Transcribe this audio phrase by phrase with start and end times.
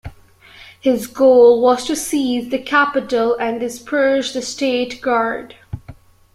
[0.79, 5.55] His goal was to seize the capital and disperse the State Guard.